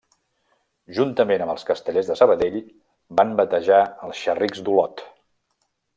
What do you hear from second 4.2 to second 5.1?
Xerrics d'Olot.